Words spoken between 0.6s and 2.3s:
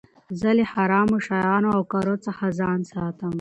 حرامو شيانو او کارو